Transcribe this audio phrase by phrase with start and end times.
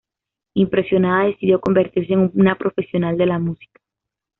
[0.55, 3.79] Impresionada, decidió convertirse en una profesional de la música.